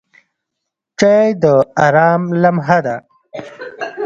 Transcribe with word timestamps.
چای 0.99 1.29
د 1.41 1.45
آرام 1.85 2.23
لمحه 2.41 2.79
ده. 2.85 2.95